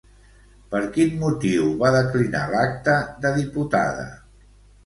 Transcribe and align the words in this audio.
Per 0.71 0.79
quin 0.95 1.11
motiu 1.23 1.69
va 1.83 1.93
declinar 1.97 2.41
l'acta 2.55 2.97
de 3.27 3.33
diputada? 3.39 4.09